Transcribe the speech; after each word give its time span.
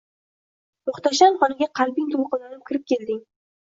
Muhtasham 0.91 1.37
xonaga 1.43 1.69
qalbing 1.81 2.09
to’lqinlanib 2.15 2.67
kirib 2.71 2.89
kelding. 2.93 3.25